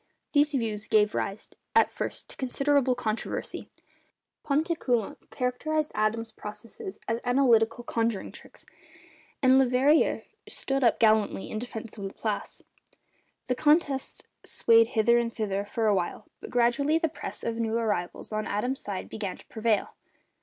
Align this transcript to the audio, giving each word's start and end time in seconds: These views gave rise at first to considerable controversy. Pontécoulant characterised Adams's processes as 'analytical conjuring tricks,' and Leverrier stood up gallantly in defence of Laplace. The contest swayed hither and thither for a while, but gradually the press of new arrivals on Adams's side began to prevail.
These 0.31 0.53
views 0.55 0.87
gave 0.87 1.13
rise 1.13 1.47
at 1.75 1.91
first 1.91 2.27
to 2.29 2.35
considerable 2.37 2.95
controversy. 2.95 3.69
Pontécoulant 4.43 5.29
characterised 5.29 5.91
Adams's 5.93 6.31
processes 6.31 6.97
as 7.07 7.19
'analytical 7.23 7.83
conjuring 7.83 8.31
tricks,' 8.31 8.65
and 9.43 9.59
Leverrier 9.59 10.23
stood 10.49 10.83
up 10.83 10.97
gallantly 10.99 11.51
in 11.51 11.59
defence 11.59 11.99
of 11.99 12.05
Laplace. 12.05 12.63
The 13.45 13.53
contest 13.53 14.27
swayed 14.43 14.87
hither 14.97 15.19
and 15.19 15.31
thither 15.31 15.63
for 15.65 15.85
a 15.85 15.93
while, 15.93 16.25
but 16.39 16.49
gradually 16.49 16.97
the 16.97 17.07
press 17.07 17.43
of 17.43 17.57
new 17.57 17.77
arrivals 17.77 18.31
on 18.33 18.47
Adams's 18.47 18.83
side 18.83 19.07
began 19.07 19.37
to 19.37 19.45
prevail. 19.49 19.93